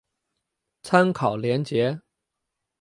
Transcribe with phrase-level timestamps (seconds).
[0.81, 1.99] 参考连结